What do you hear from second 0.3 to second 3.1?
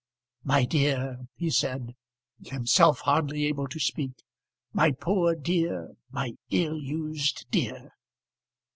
"My dear," he said, himself